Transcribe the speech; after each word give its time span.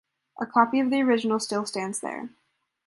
A 0.39 0.47
copy 0.47 0.79
of 0.79 0.89
the 0.89 0.99
original 1.03 1.39
still 1.39 1.63
stands 1.67 1.99
there. 1.99 2.29